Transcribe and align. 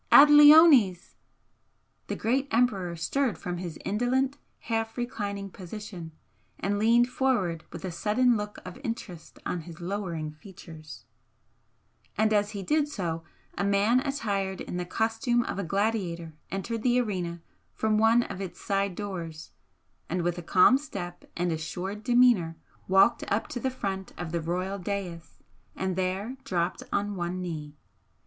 Ad 0.11 0.31
leones!" 0.31 1.13
The 2.07 2.15
great 2.15 2.47
Emperor 2.49 2.95
stirred 2.95 3.37
from 3.37 3.57
his 3.59 3.77
indolent, 3.85 4.35
half 4.61 4.97
reclining 4.97 5.51
position 5.51 6.11
and 6.59 6.79
leaned 6.79 7.07
forward 7.07 7.65
with 7.71 7.85
a 7.85 7.91
sudden 7.91 8.35
look 8.35 8.57
of 8.65 8.79
interest 8.83 9.37
on 9.45 9.61
his 9.61 9.79
lowering 9.79 10.31
features, 10.31 11.05
and 12.17 12.33
as 12.33 12.49
he 12.49 12.63
did 12.63 12.87
so 12.87 13.23
a 13.55 13.63
man 13.63 13.99
attired 13.99 14.59
in 14.59 14.77
the 14.77 14.85
costume 14.87 15.43
of 15.43 15.59
a 15.59 15.63
gladiator 15.63 16.33
entered 16.49 16.81
the 16.81 16.99
arena 16.99 17.39
from 17.75 17.99
one 17.99 18.23
of 18.23 18.41
its 18.41 18.59
side 18.59 18.95
doors 18.95 19.51
and 20.09 20.23
with 20.23 20.39
a 20.39 20.41
calm 20.41 20.79
step 20.79 21.25
and 21.37 21.51
assured 21.51 22.03
demeanour 22.03 22.57
walked 22.87 23.23
up 23.31 23.47
to 23.49 23.59
the 23.59 23.69
front 23.69 24.13
of 24.17 24.31
the 24.31 24.41
royal 24.41 24.79
dais 24.79 25.43
and 25.75 25.95
there 25.95 26.37
dropped 26.43 26.81
on 26.91 27.15
one 27.15 27.39
knee. 27.39 27.75